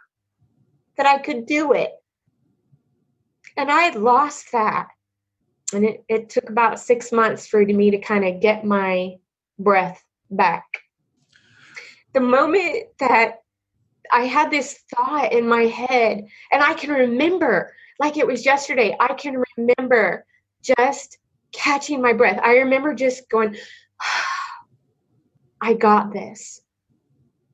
that 0.96 1.06
I 1.06 1.18
could 1.18 1.46
do 1.46 1.74
it. 1.74 1.92
And 3.58 3.70
I 3.70 3.82
had 3.82 3.96
lost 3.96 4.54
that. 4.54 4.88
And 5.74 5.84
it, 5.84 6.06
it 6.08 6.30
took 6.30 6.50
about 6.50 6.80
six 6.80 7.12
months 7.12 7.46
for 7.46 7.64
me 7.66 7.92
to 7.92 7.98
kind 7.98 8.26
of 8.26 8.40
get 8.40 8.64
my 8.64 9.16
breath 9.60 10.02
back. 10.32 10.83
The 12.14 12.20
moment 12.20 12.86
that 13.00 13.42
I 14.12 14.22
had 14.26 14.52
this 14.52 14.80
thought 14.96 15.32
in 15.34 15.48
my 15.48 15.64
head, 15.64 16.26
and 16.52 16.64
I 16.64 16.74
can 16.74 16.92
remember, 16.92 17.74
like 18.00 18.18
it 18.18 18.28
was 18.28 18.46
yesterday, 18.46 18.96
I 19.00 19.14
can 19.14 19.44
remember 19.58 20.26
just 20.62 21.18
catching 21.52 22.02
my 22.02 22.14
breath. 22.14 22.40
I 22.44 22.58
remember 22.58 22.94
just 22.94 23.30
going, 23.30 23.56
I 25.62 25.74
got 25.74 26.12
this. 26.12 26.62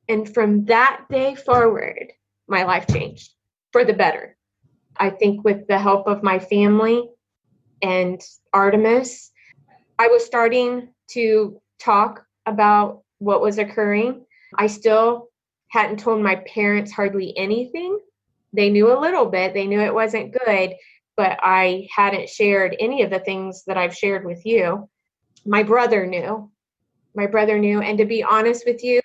And 0.08 0.32
from 0.34 0.64
that 0.64 1.02
day 1.08 1.36
forward, 1.36 2.12
my 2.48 2.64
life 2.64 2.86
changed 2.88 3.32
for 3.72 3.84
the 3.84 3.92
better. 3.92 4.36
I 4.96 5.10
think 5.10 5.44
with 5.44 5.66
the 5.68 5.78
help 5.78 6.08
of 6.08 6.22
my 6.22 6.38
family 6.38 7.08
and 7.80 8.20
Artemis, 8.52 9.30
I 9.98 10.08
was 10.08 10.24
starting 10.24 10.88
to 11.12 11.60
talk 11.78 12.26
about 12.46 13.02
what 13.18 13.40
was 13.40 13.58
occurring. 13.58 14.24
I 14.56 14.66
still 14.66 15.28
hadn't 15.68 16.00
told 16.00 16.22
my 16.22 16.36
parents 16.36 16.92
hardly 16.92 17.36
anything. 17.36 17.98
They 18.52 18.70
knew 18.70 18.92
a 18.92 18.98
little 19.00 19.26
bit, 19.26 19.54
they 19.54 19.66
knew 19.66 19.80
it 19.80 19.94
wasn't 19.94 20.36
good, 20.44 20.74
but 21.16 21.38
I 21.42 21.88
hadn't 21.94 22.28
shared 22.28 22.76
any 22.80 23.02
of 23.02 23.10
the 23.10 23.20
things 23.20 23.64
that 23.66 23.76
I've 23.78 23.96
shared 23.96 24.24
with 24.24 24.44
you. 24.44 24.88
My 25.46 25.62
brother 25.62 26.06
knew. 26.06 26.50
My 27.14 27.26
brother 27.26 27.58
knew. 27.58 27.80
And 27.80 27.98
to 27.98 28.04
be 28.04 28.22
honest 28.22 28.64
with 28.66 28.82
you, 28.82 29.00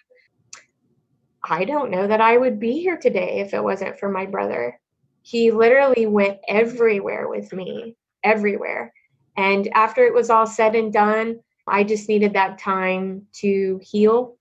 I 1.44 1.64
don't 1.64 1.92
know 1.92 2.08
that 2.08 2.22
I 2.22 2.38
would 2.38 2.60
be 2.60 2.80
here 2.80 2.98
today 2.98 3.40
if 3.40 3.54
it 3.54 3.64
wasn't 3.64 4.00
for 4.00 4.10
my 4.10 4.25
brother. 4.25 4.80
He 5.22 5.52
literally 5.52 6.06
went 6.06 6.40
everywhere 6.48 7.28
with 7.28 7.54
me, 7.54 7.96
everywhere. 8.24 8.94
And 9.38 9.68
after 9.74 10.06
it 10.06 10.14
was 10.14 10.30
all 10.30 10.48
said 10.48 10.75
and 10.75 10.92
done, 10.92 11.40
I 11.68 11.84
just 11.84 12.10
needed 12.10 12.34
that 12.34 12.58
time 12.58 13.24
to 13.42 13.80
heal. 13.84 14.38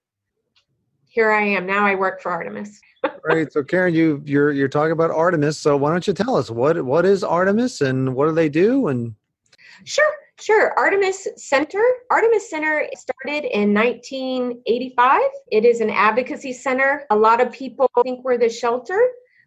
Here 1.15 1.31
I 1.31 1.45
am. 1.45 1.65
Now 1.65 1.87
I 1.87 1.95
work 1.95 2.21
for 2.21 2.33
Artemis. 2.33 2.81
right. 3.25 3.51
So 3.53 3.63
Karen, 3.63 3.95
you 3.95 4.21
you're 4.27 4.51
you're 4.51 4.69
talking 4.69 4.91
about 4.91 5.13
Artemis. 5.13 5.57
So 5.57 5.77
why 5.77 5.93
don't 5.93 6.05
you 6.09 6.13
tell 6.13 6.35
us 6.35 6.51
what 6.51 6.85
what 6.85 7.05
is 7.07 7.23
Artemis 7.23 7.81
and 7.81 8.17
what 8.17 8.27
do 8.27 8.33
they 8.33 8.49
do 8.49 8.89
and 8.89 9.15
Sure. 9.85 10.13
Sure. 10.41 10.77
Artemis 10.77 11.29
Center. 11.37 11.81
Artemis 12.11 12.51
Center 12.51 12.89
started 12.97 13.45
in 13.45 13.73
1985. 13.73 15.21
It 15.53 15.65
is 15.65 15.81
an 15.81 15.91
advocacy 15.91 16.53
center. 16.53 17.05
A 17.11 17.17
lot 17.17 17.41
of 17.41 17.53
people 17.53 17.89
think 18.03 18.25
we're 18.25 18.37
the 18.37 18.49
shelter. 18.49 19.01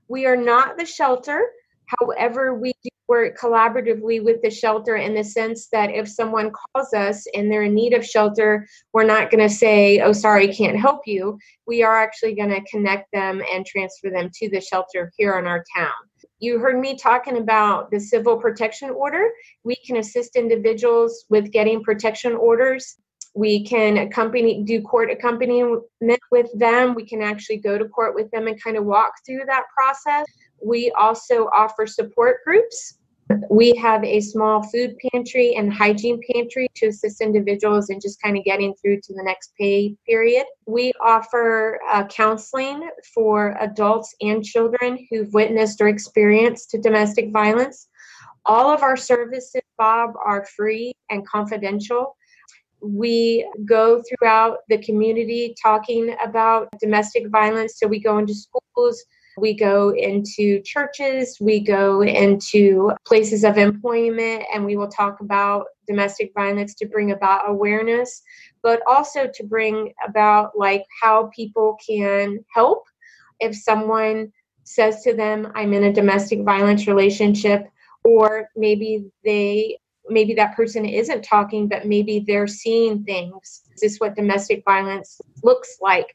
We 0.07 0.25
are 0.25 0.37
not 0.37 0.77
the 0.77 0.85
shelter. 0.85 1.51
However, 1.99 2.53
we 2.53 2.71
do 2.81 2.89
work 3.07 3.37
collaboratively 3.37 4.23
with 4.23 4.41
the 4.41 4.49
shelter 4.49 4.97
in 4.97 5.13
the 5.13 5.23
sense 5.23 5.67
that 5.71 5.89
if 5.91 6.07
someone 6.07 6.51
calls 6.51 6.93
us 6.93 7.25
and 7.33 7.51
they're 7.51 7.63
in 7.63 7.73
need 7.73 7.93
of 7.93 8.05
shelter, 8.05 8.67
we're 8.93 9.05
not 9.05 9.31
going 9.31 9.47
to 9.47 9.53
say, 9.53 9.99
oh, 9.99 10.11
sorry, 10.11 10.47
can't 10.53 10.79
help 10.79 11.01
you. 11.05 11.37
We 11.65 11.83
are 11.83 11.97
actually 11.97 12.35
going 12.35 12.49
to 12.49 12.61
connect 12.69 13.11
them 13.11 13.41
and 13.53 13.65
transfer 13.65 14.09
them 14.09 14.29
to 14.35 14.49
the 14.49 14.61
shelter 14.61 15.11
here 15.17 15.37
in 15.39 15.47
our 15.47 15.63
town. 15.75 15.93
You 16.39 16.59
heard 16.59 16.79
me 16.79 16.95
talking 16.95 17.37
about 17.37 17.89
the 17.89 17.99
civil 17.99 18.37
protection 18.37 18.89
order. 18.91 19.29
We 19.63 19.75
can 19.75 19.97
assist 19.97 20.35
individuals 20.35 21.25
with 21.29 21.51
getting 21.51 21.83
protection 21.83 22.33
orders 22.33 22.97
we 23.37 23.63
can 23.63 23.97
accompany 23.97 24.63
do 24.63 24.81
court 24.81 25.11
accompaniment 25.11 25.83
with 26.31 26.47
them 26.55 26.95
we 26.95 27.05
can 27.05 27.21
actually 27.21 27.57
go 27.57 27.77
to 27.77 27.87
court 27.87 28.15
with 28.15 28.29
them 28.31 28.47
and 28.47 28.61
kind 28.61 28.75
of 28.75 28.83
walk 28.83 29.13
through 29.25 29.43
that 29.45 29.63
process 29.75 30.25
we 30.65 30.91
also 30.97 31.47
offer 31.53 31.85
support 31.85 32.37
groups 32.43 32.96
we 33.49 33.75
have 33.75 34.03
a 34.03 34.21
small 34.21 34.63
food 34.63 34.95
pantry 35.11 35.55
and 35.55 35.73
hygiene 35.73 36.19
pantry 36.31 36.69
to 36.75 36.87
assist 36.87 37.21
individuals 37.21 37.89
in 37.89 37.99
just 37.99 38.21
kind 38.21 38.37
of 38.37 38.43
getting 38.43 38.73
through 38.75 39.01
to 39.01 39.13
the 39.13 39.23
next 39.23 39.53
pay 39.59 39.95
period. 40.07 40.45
We 40.65 40.93
offer 41.01 41.79
uh, 41.89 42.05
counseling 42.07 42.89
for 43.13 43.57
adults 43.59 44.15
and 44.21 44.43
children 44.43 45.07
who've 45.09 45.33
witnessed 45.33 45.81
or 45.81 45.87
experienced 45.87 46.75
domestic 46.81 47.31
violence. 47.31 47.87
All 48.45 48.69
of 48.69 48.81
our 48.81 48.95
services, 48.95 49.61
Bob, 49.77 50.11
are 50.23 50.45
free 50.55 50.93
and 51.09 51.27
confidential. 51.27 52.15
We 52.79 53.49
go 53.65 54.01
throughout 54.07 54.59
the 54.69 54.77
community 54.77 55.55
talking 55.61 56.15
about 56.23 56.69
domestic 56.79 57.27
violence. 57.29 57.73
So 57.77 57.87
we 57.87 57.99
go 57.99 58.19
into 58.19 58.33
schools, 58.33 59.03
we 59.37 59.53
go 59.53 59.93
into 59.95 60.61
churches, 60.63 61.37
we 61.39 61.59
go 61.59 62.01
into 62.01 62.91
places 63.05 63.43
of 63.43 63.57
employment, 63.57 64.43
and 64.53 64.65
we 64.65 64.75
will 64.75 64.87
talk 64.87 65.19
about 65.19 65.65
domestic 65.87 66.31
violence 66.33 66.73
to 66.75 66.87
bring 66.87 67.11
about 67.11 67.49
awareness, 67.49 68.21
but 68.63 68.81
also 68.87 69.27
to 69.33 69.43
bring 69.43 69.93
about 70.07 70.57
like 70.57 70.83
how 71.01 71.29
people 71.35 71.77
can 71.85 72.43
help 72.53 72.83
if 73.39 73.55
someone 73.55 74.31
says 74.63 75.01
to 75.03 75.13
them, 75.13 75.51
I'm 75.55 75.73
in 75.73 75.85
a 75.85 75.93
domestic 75.93 76.43
violence 76.43 76.87
relationship, 76.87 77.67
or 78.03 78.49
maybe 78.55 79.05
they 79.23 79.77
maybe 80.09 80.33
that 80.33 80.55
person 80.55 80.85
isn't 80.85 81.21
talking, 81.23 81.67
but 81.67 81.85
maybe 81.85 82.23
they're 82.25 82.47
seeing 82.47 83.03
things. 83.03 83.63
Is 83.73 83.81
this 83.81 83.97
what 83.97 84.15
domestic 84.15 84.63
violence 84.65 85.19
looks 85.43 85.77
like? 85.81 86.07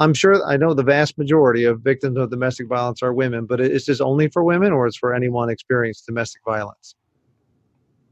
I'm 0.00 0.14
sure 0.14 0.42
I 0.46 0.56
know 0.56 0.72
the 0.72 0.82
vast 0.82 1.18
majority 1.18 1.64
of 1.64 1.82
victims 1.82 2.16
of 2.16 2.30
domestic 2.30 2.68
violence 2.68 3.02
are 3.02 3.12
women, 3.12 3.44
but 3.44 3.60
is 3.60 3.84
this 3.84 4.00
only 4.00 4.28
for 4.28 4.42
women 4.42 4.72
or 4.72 4.86
is 4.86 4.96
for 4.96 5.14
anyone 5.14 5.50
experienced 5.50 6.06
domestic 6.06 6.40
violence? 6.42 6.94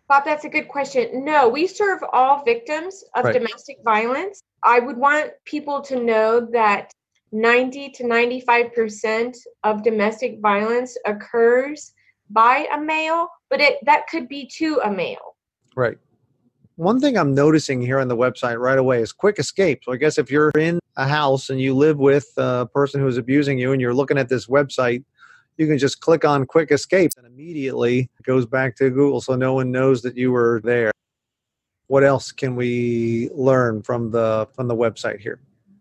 Bob, 0.06 0.26
that's 0.26 0.44
a 0.44 0.50
good 0.50 0.68
question. 0.68 1.24
No, 1.24 1.48
we 1.48 1.66
serve 1.66 2.00
all 2.12 2.44
victims 2.44 3.04
of 3.14 3.24
right. 3.24 3.32
domestic 3.32 3.78
violence. 3.84 4.42
I 4.62 4.80
would 4.80 4.98
want 4.98 5.30
people 5.46 5.80
to 5.82 6.02
know 6.02 6.46
that 6.52 6.92
90 7.32 7.90
to 7.90 8.04
95% 8.04 9.36
of 9.64 9.82
domestic 9.82 10.40
violence 10.40 10.96
occurs 11.06 11.92
by 12.28 12.66
a 12.70 12.78
male, 12.78 13.28
but 13.48 13.62
it 13.62 13.78
that 13.84 14.06
could 14.08 14.28
be 14.28 14.46
to 14.56 14.80
a 14.84 14.90
male. 14.90 15.36
Right. 15.74 15.96
One 16.78 17.00
thing 17.00 17.18
I'm 17.18 17.34
noticing 17.34 17.82
here 17.82 17.98
on 17.98 18.06
the 18.06 18.16
website 18.16 18.60
right 18.60 18.78
away 18.78 19.02
is 19.02 19.12
quick 19.12 19.40
escape. 19.40 19.80
So 19.82 19.90
I 19.90 19.96
guess 19.96 20.16
if 20.16 20.30
you're 20.30 20.52
in 20.56 20.78
a 20.96 21.08
house 21.08 21.50
and 21.50 21.60
you 21.60 21.74
live 21.74 21.98
with 21.98 22.32
a 22.36 22.68
person 22.72 23.00
who's 23.00 23.16
abusing 23.16 23.58
you 23.58 23.72
and 23.72 23.80
you're 23.80 23.92
looking 23.92 24.16
at 24.16 24.28
this 24.28 24.46
website, 24.46 25.02
you 25.56 25.66
can 25.66 25.76
just 25.76 26.00
click 26.00 26.24
on 26.24 26.46
quick 26.46 26.70
escape 26.70 27.10
and 27.16 27.26
immediately 27.26 28.08
it 28.20 28.22
goes 28.22 28.46
back 28.46 28.76
to 28.76 28.90
Google 28.90 29.20
so 29.20 29.34
no 29.34 29.54
one 29.54 29.72
knows 29.72 30.02
that 30.02 30.16
you 30.16 30.30
were 30.30 30.60
there. 30.62 30.92
What 31.88 32.04
else 32.04 32.30
can 32.30 32.54
we 32.54 33.28
learn 33.34 33.82
from 33.82 34.12
the 34.12 34.46
from 34.54 34.68
the 34.68 34.76
website 34.76 35.18
here? 35.18 35.40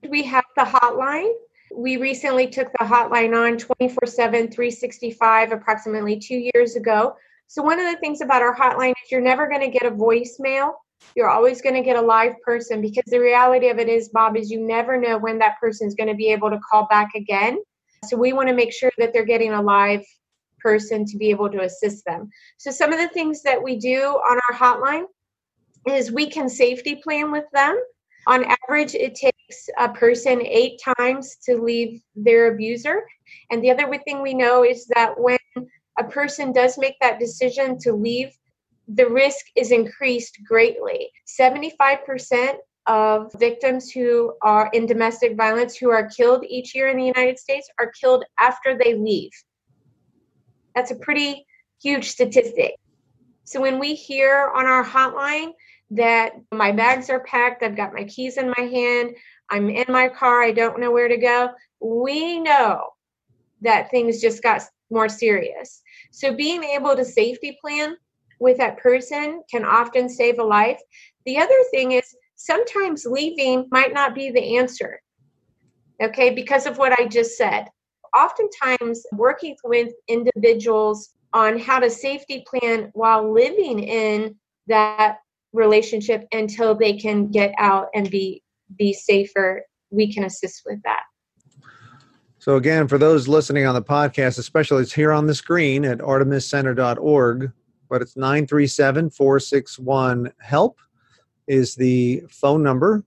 We 0.09 0.23
have 0.23 0.45
the 0.55 0.63
hotline 0.63 1.31
we 1.75 1.97
recently 1.97 2.47
took 2.47 2.71
the 2.71 2.85
hotline 2.85 3.35
on 3.37 3.59
24 3.59 4.07
7, 4.07 4.49
365, 4.49 5.51
approximately 5.51 6.17
two 6.17 6.49
years 6.55 6.75
ago. 6.75 7.15
So, 7.45 7.61
one 7.61 7.79
of 7.79 7.85
the 7.85 7.99
things 7.99 8.21
about 8.21 8.41
our 8.41 8.55
hotline 8.55 8.91
is 9.03 9.11
you're 9.11 9.21
never 9.21 9.47
going 9.47 9.61
to 9.61 9.69
get 9.69 9.85
a 9.85 9.91
voicemail. 9.91 10.73
You're 11.15 11.29
always 11.29 11.61
going 11.61 11.75
to 11.75 11.81
get 11.81 11.95
a 11.95 12.01
live 12.01 12.33
person 12.43 12.81
because 12.81 13.03
the 13.07 13.19
reality 13.19 13.69
of 13.69 13.79
it 13.79 13.89
is, 13.89 14.09
Bob, 14.09 14.37
is 14.37 14.51
you 14.51 14.65
never 14.65 14.99
know 14.99 15.17
when 15.17 15.39
that 15.39 15.59
person 15.59 15.87
is 15.87 15.95
going 15.95 16.09
to 16.09 16.15
be 16.15 16.31
able 16.31 16.49
to 16.49 16.59
call 16.69 16.87
back 16.87 17.09
again. 17.15 17.57
So, 18.05 18.17
we 18.17 18.33
want 18.33 18.49
to 18.49 18.55
make 18.55 18.71
sure 18.71 18.91
that 18.97 19.13
they're 19.13 19.25
getting 19.25 19.53
a 19.53 19.61
live 19.61 20.05
person 20.59 21.05
to 21.05 21.17
be 21.17 21.29
able 21.29 21.49
to 21.49 21.61
assist 21.61 22.05
them. 22.05 22.29
So, 22.57 22.71
some 22.71 22.93
of 22.93 22.99
the 22.99 23.09
things 23.09 23.41
that 23.43 23.61
we 23.61 23.77
do 23.77 23.99
on 23.99 24.39
our 24.49 24.55
hotline 24.55 25.05
is 25.89 26.11
we 26.11 26.29
can 26.29 26.49
safety 26.49 26.95
plan 26.95 27.31
with 27.31 27.45
them. 27.53 27.79
On 28.27 28.43
average, 28.43 28.93
it 28.93 29.15
takes 29.15 29.69
a 29.77 29.89
person 29.89 30.41
eight 30.45 30.81
times 30.97 31.37
to 31.45 31.61
leave 31.61 32.01
their 32.15 32.53
abuser. 32.53 33.03
And 33.49 33.63
the 33.63 33.71
other 33.71 33.89
thing 33.99 34.21
we 34.21 34.33
know 34.33 34.65
is 34.65 34.85
that 34.87 35.17
when 35.17 35.37
a 35.97 36.03
person 36.03 36.51
does 36.51 36.77
make 36.77 36.95
that 37.01 37.19
decision 37.19 37.77
to 37.79 37.93
leave, 37.93 38.37
the 38.87 39.07
risk 39.07 39.45
is 39.55 39.71
increased 39.71 40.39
greatly. 40.47 41.11
75% 41.27 42.55
of 42.87 43.31
victims 43.37 43.91
who 43.91 44.33
are 44.41 44.69
in 44.73 44.85
domestic 44.85 45.35
violence 45.35 45.75
who 45.75 45.89
are 45.89 46.07
killed 46.07 46.45
each 46.47 46.73
year 46.73 46.87
in 46.87 46.97
the 46.97 47.05
United 47.05 47.37
States 47.37 47.69
are 47.79 47.91
killed 47.99 48.23
after 48.39 48.77
they 48.77 48.95
leave. 48.95 49.31
That's 50.73 50.91
a 50.91 50.95
pretty 50.95 51.45
huge 51.81 52.09
statistic. 52.09 52.75
So 53.43 53.61
when 53.61 53.79
we 53.79 53.93
hear 53.93 54.51
on 54.55 54.65
our 54.65 54.85
hotline 54.85 55.51
that 55.91 56.33
my 56.51 56.71
bags 56.71 57.09
are 57.09 57.23
packed, 57.23 57.63
I've 57.63 57.77
got 57.77 57.93
my 57.93 58.03
keys 58.05 58.37
in 58.37 58.53
my 58.57 58.63
hand, 58.63 59.15
I'm 59.49 59.69
in 59.69 59.85
my 59.89 60.07
car, 60.09 60.41
I 60.41 60.51
don't 60.51 60.79
know 60.79 60.91
where 60.91 61.07
to 61.07 61.17
go, 61.17 61.49
we 61.81 62.39
know 62.39 62.89
that 63.61 63.89
things 63.89 64.21
just 64.21 64.43
got 64.43 64.61
more 64.89 65.09
serious. 65.09 65.81
So 66.11 66.33
being 66.33 66.63
able 66.63 66.95
to 66.95 67.03
safety 67.03 67.57
plan 67.61 67.97
with 68.39 68.57
that 68.57 68.77
person 68.77 69.41
can 69.49 69.65
often 69.65 70.09
save 70.09 70.39
a 70.39 70.43
life. 70.43 70.79
The 71.25 71.37
other 71.37 71.55
thing 71.71 71.93
is 71.93 72.15
sometimes 72.35 73.05
leaving 73.05 73.67
might 73.71 73.93
not 73.93 74.15
be 74.15 74.31
the 74.31 74.57
answer. 74.57 75.01
Okay, 76.01 76.29
because 76.29 76.65
of 76.65 76.77
what 76.77 76.97
I 76.99 77.07
just 77.07 77.37
said. 77.37 77.67
Oftentimes, 78.15 79.03
working 79.13 79.55
with 79.63 79.93
individuals 80.07 81.17
on 81.33 81.59
how 81.59 81.79
to 81.79 81.89
safety 81.89 82.43
plan 82.47 82.89
while 82.93 83.31
living 83.31 83.79
in 83.79 84.35
that 84.67 85.17
relationship 85.53 86.25
until 86.31 86.75
they 86.75 86.93
can 86.93 87.29
get 87.29 87.53
out 87.57 87.87
and 87.93 88.09
be 88.09 88.43
be 88.77 88.93
safer 88.93 89.63
we 89.89 90.11
can 90.13 90.25
assist 90.25 90.63
with 90.65 90.81
that 90.83 91.03
so 92.37 92.57
again 92.57 92.87
for 92.87 92.97
those 92.97 93.27
listening 93.27 93.65
on 93.65 93.73
the 93.73 93.81
podcast 93.81 94.37
especially 94.37 94.83
it's 94.83 94.93
here 94.93 95.11
on 95.11 95.25
the 95.25 95.33
screen 95.33 95.85
at 95.85 95.99
artemiscenter.org 95.99 97.51
but 97.89 98.01
it's 98.01 98.15
937-461 98.15 100.31
help 100.39 100.79
is 101.47 101.75
the 101.75 102.23
phone 102.29 102.63
number 102.63 103.03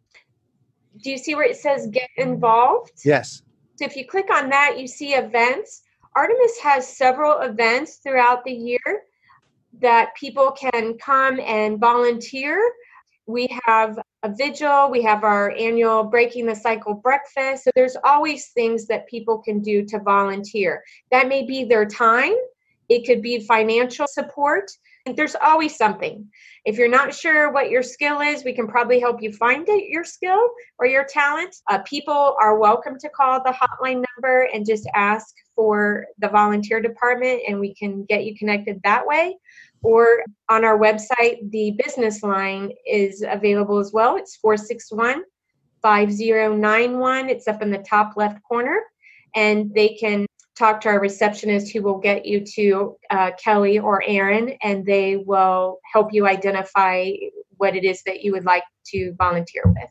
do 1.02 1.10
you 1.10 1.18
see 1.18 1.34
where 1.34 1.48
it 1.48 1.56
says 1.56 1.88
get 1.90 2.08
involved 2.16 2.92
yes 3.04 3.42
so 3.76 3.84
if 3.84 3.96
you 3.96 4.06
click 4.06 4.30
on 4.32 4.48
that 4.48 4.78
you 4.78 4.86
see 4.86 5.14
events 5.14 5.82
artemis 6.16 6.58
has 6.62 6.86
several 6.86 7.40
events 7.40 7.96
throughout 7.96 8.44
the 8.44 8.52
year 8.52 8.78
that 9.78 10.14
people 10.14 10.52
can 10.52 10.98
come 10.98 11.40
and 11.40 11.78
volunteer. 11.78 12.60
We 13.26 13.48
have 13.66 13.98
a 14.22 14.34
vigil, 14.34 14.90
we 14.90 15.02
have 15.02 15.22
our 15.22 15.52
annual 15.52 16.04
Breaking 16.04 16.46
the 16.46 16.54
Cycle 16.54 16.94
breakfast. 16.94 17.64
So 17.64 17.70
there's 17.74 17.96
always 18.04 18.48
things 18.48 18.86
that 18.86 19.08
people 19.08 19.38
can 19.38 19.60
do 19.60 19.84
to 19.86 20.00
volunteer. 20.00 20.82
That 21.10 21.28
may 21.28 21.46
be 21.46 21.64
their 21.64 21.86
time, 21.86 22.34
it 22.90 23.06
could 23.06 23.22
be 23.22 23.40
financial 23.40 24.06
support. 24.06 24.70
And 25.06 25.16
There's 25.16 25.34
always 25.34 25.76
something. 25.76 26.28
If 26.66 26.76
you're 26.76 26.86
not 26.86 27.14
sure 27.14 27.50
what 27.50 27.70
your 27.70 27.82
skill 27.82 28.20
is, 28.20 28.44
we 28.44 28.52
can 28.52 28.68
probably 28.68 29.00
help 29.00 29.22
you 29.22 29.32
find 29.32 29.66
it, 29.66 29.88
your 29.88 30.04
skill 30.04 30.50
or 30.78 30.84
your 30.84 31.04
talent. 31.04 31.56
Uh, 31.70 31.78
people 31.86 32.36
are 32.38 32.58
welcome 32.58 32.98
to 32.98 33.08
call 33.08 33.42
the 33.42 33.54
hotline 33.54 34.04
number 34.14 34.48
and 34.52 34.66
just 34.66 34.86
ask 34.94 35.34
for 35.56 36.04
the 36.18 36.28
volunteer 36.28 36.82
department, 36.82 37.40
and 37.48 37.58
we 37.58 37.74
can 37.74 38.04
get 38.04 38.24
you 38.24 38.36
connected 38.36 38.78
that 38.84 39.06
way 39.06 39.36
or 39.82 40.24
on 40.48 40.64
our 40.64 40.78
website, 40.78 41.50
the 41.50 41.72
business 41.82 42.22
line 42.22 42.72
is 42.86 43.24
available 43.26 43.78
as 43.78 43.92
well. 43.92 44.16
It's 44.16 44.36
461 44.36 45.22
5091. 45.82 47.30
It's 47.30 47.48
up 47.48 47.62
in 47.62 47.70
the 47.70 47.78
top 47.78 48.12
left 48.16 48.42
corner. 48.42 48.80
And 49.34 49.72
they 49.74 49.90
can 49.90 50.26
talk 50.60 50.80
to 50.82 50.88
our 50.88 51.00
receptionist 51.00 51.72
who 51.72 51.82
will 51.82 51.98
get 51.98 52.26
you 52.26 52.44
to 52.44 52.96
uh, 53.08 53.30
Kelly 53.42 53.78
or 53.78 54.02
Aaron, 54.06 54.50
and 54.62 54.84
they 54.84 55.16
will 55.16 55.80
help 55.90 56.12
you 56.12 56.26
identify 56.26 57.10
what 57.56 57.74
it 57.74 57.82
is 57.82 58.02
that 58.02 58.22
you 58.22 58.32
would 58.32 58.44
like 58.44 58.62
to 58.86 59.14
volunteer 59.16 59.62
with. 59.64 59.88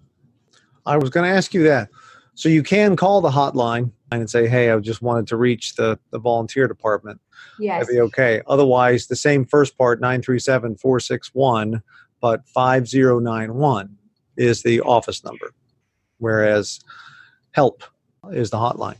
I 0.86 0.98
was 0.98 1.10
going 1.10 1.30
to 1.30 1.36
ask 1.36 1.54
you 1.54 1.64
that. 1.64 1.90
So 2.36 2.48
you 2.50 2.64
can 2.64 2.96
call 2.96 3.20
the 3.20 3.32
hotline 3.32 3.92
and 4.12 4.30
say, 4.30 4.48
hey, 4.48 4.70
I 4.72 4.80
just 4.80 5.02
wanted 5.02 5.28
to 5.28 5.38
reach 5.38 5.76
the, 5.76 6.00
the 6.12 6.20
volunteer 6.20 6.68
department. 6.68 7.20
Yes. 7.60 7.82
That'd 7.82 7.96
be 7.96 8.02
okay. 8.02 8.42
Otherwise, 8.48 9.08
the 9.08 9.16
same 9.16 9.46
first 9.46 9.78
part, 9.78 10.00
937 10.00 10.78
461, 10.78 11.82
but 12.22 12.48
5091 12.48 13.98
is 14.38 14.64
the 14.64 14.82
office 14.82 15.24
number, 15.24 15.52
whereas 16.20 16.80
help 17.52 17.84
is 18.32 18.52
the 18.52 18.58
hotline. 18.58 18.98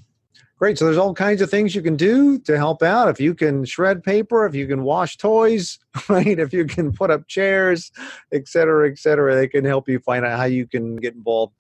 Great. 0.60 0.78
So 0.78 0.84
there's 0.84 0.98
all 0.98 1.14
kinds 1.14 1.42
of 1.42 1.50
things 1.50 1.74
you 1.74 1.82
can 1.82 1.96
do 1.96 2.38
to 2.40 2.58
help 2.58 2.84
out. 2.84 3.08
If 3.08 3.22
you 3.22 3.34
can 3.34 3.64
shred 3.64 4.04
paper, 4.04 4.46
if 4.46 4.54
you 4.54 4.68
can 4.68 4.84
wash 4.84 5.16
toys, 5.16 5.80
right? 6.10 6.38
If 6.38 6.52
you 6.52 6.66
can 6.66 6.92
put 6.92 7.10
up 7.10 7.28
chairs, 7.28 7.94
et 8.34 8.50
cetera, 8.50 8.92
et 8.92 9.00
cetera, 9.00 9.36
they 9.36 9.48
can 9.48 9.64
help 9.64 9.88
you 9.88 10.00
find 10.00 10.26
out 10.26 10.38
how 10.38 10.46
you 10.46 10.68
can 10.68 10.98
get 10.98 11.16
involved 11.16 11.54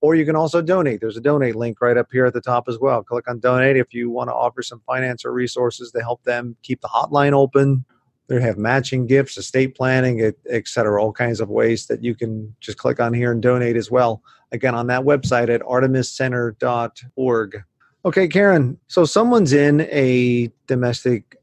or 0.00 0.14
you 0.14 0.24
can 0.24 0.36
also 0.36 0.62
donate. 0.62 1.00
There's 1.00 1.18
a 1.18 1.20
donate 1.20 1.56
link 1.56 1.80
right 1.80 1.96
up 1.96 2.06
here 2.10 2.24
at 2.24 2.32
the 2.32 2.40
top 2.40 2.68
as 2.68 2.78
well. 2.78 3.02
Click 3.02 3.28
on 3.28 3.40
donate 3.40 3.76
if 3.76 3.92
you 3.92 4.10
want 4.10 4.30
to 4.30 4.34
offer 4.34 4.62
some 4.62 4.80
finance 4.86 5.24
or 5.24 5.32
resources 5.32 5.90
to 5.92 6.00
help 6.00 6.22
them 6.24 6.56
keep 6.62 6.80
the 6.80 6.88
hotline 6.88 7.32
open. 7.32 7.84
They 8.28 8.40
have 8.40 8.56
matching 8.58 9.06
gifts, 9.06 9.36
estate 9.38 9.74
planning, 9.74 10.32
etc. 10.48 11.02
All 11.02 11.12
kinds 11.12 11.40
of 11.40 11.48
ways 11.48 11.86
that 11.86 12.04
you 12.04 12.14
can 12.14 12.54
just 12.60 12.78
click 12.78 13.00
on 13.00 13.12
here 13.12 13.32
and 13.32 13.42
donate 13.42 13.76
as 13.76 13.90
well. 13.90 14.22
Again, 14.52 14.74
on 14.74 14.86
that 14.88 15.02
website 15.02 15.48
at 15.48 15.62
artemiscenter.org. 15.62 17.64
Okay, 18.04 18.28
Karen. 18.28 18.78
So 18.86 19.04
someone's 19.04 19.52
in 19.52 19.82
a 19.82 20.52
domestic 20.66 21.36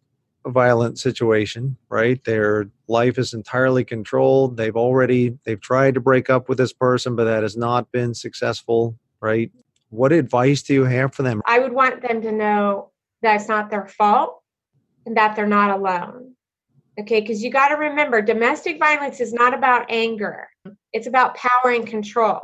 violent 0.48 1.00
situation, 1.00 1.76
right? 1.90 2.24
Their 2.24 2.70
life 2.88 3.18
is 3.18 3.34
entirely 3.34 3.84
controlled. 3.84 4.58
They've 4.58 4.76
already 4.76 5.38
they've 5.44 5.60
tried 5.60 5.96
to 5.96 6.00
break 6.00 6.30
up 6.30 6.48
with 6.48 6.58
this 6.58 6.74
person, 6.74 7.16
but 7.16 7.26
that 7.26 7.44
has 7.44 7.58
not 7.58 7.92
been 7.92 8.14
successful, 8.14 8.98
right? 9.22 9.52
What 9.90 10.12
advice 10.12 10.62
do 10.62 10.74
you 10.74 10.86
have 10.86 11.14
for 11.14 11.24
them? 11.24 11.42
I 11.46 11.60
would 11.60 11.74
want 11.74 12.02
them 12.02 12.22
to 12.22 12.32
know 12.32 12.92
that 13.22 13.36
it's 13.36 13.50
not 13.50 13.70
their 13.70 13.88
fault 13.88 14.42
and 15.06 15.18
that 15.18 15.36
they're 15.36 15.48
not 15.48 15.72
alone. 15.72 16.34
Okay, 17.00 17.20
because 17.20 17.44
you 17.44 17.52
got 17.52 17.70
to 17.70 17.76
remember 17.76 18.22
domestic 18.22 18.80
violence 18.80 19.20
is 19.20 19.34
not 19.34 19.54
about 19.54 19.88
anger. 19.90 20.48
It's 20.94 21.08
about 21.08 21.36
power 21.36 21.72
and 21.72 21.86
control. 21.86 22.40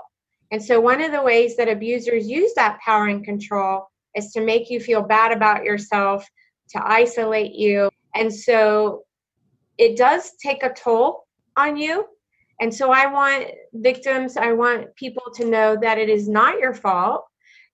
And 0.51 0.61
so 0.61 0.81
one 0.81 1.01
of 1.01 1.13
the 1.13 1.21
ways 1.21 1.55
that 1.55 1.69
abusers 1.69 2.27
use 2.27 2.53
that 2.55 2.79
power 2.81 3.07
and 3.07 3.23
control 3.23 3.87
is 4.15 4.31
to 4.33 4.41
make 4.41 4.69
you 4.69 4.79
feel 4.79 5.01
bad 5.01 5.31
about 5.31 5.63
yourself 5.63 6.27
to 6.69 6.81
isolate 6.83 7.53
you. 7.53 7.89
And 8.15 8.33
so 8.33 9.03
it 9.77 9.97
does 9.97 10.31
take 10.43 10.63
a 10.63 10.73
toll 10.73 11.25
on 11.57 11.77
you. 11.77 12.05
And 12.59 12.73
so 12.73 12.91
I 12.91 13.07
want 13.07 13.47
victims, 13.73 14.37
I 14.37 14.51
want 14.51 14.95
people 14.95 15.31
to 15.35 15.45
know 15.45 15.77
that 15.81 15.97
it 15.97 16.09
is 16.09 16.29
not 16.29 16.59
your 16.59 16.73
fault 16.73 17.25